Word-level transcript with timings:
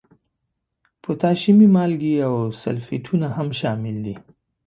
پوتاشیمي 1.01 1.67
مالګې 1.75 2.13
او 2.27 2.33
سلفیټونه 2.61 3.27
هم 3.37 3.47
شامل 3.59 3.95
دي. 4.05 4.15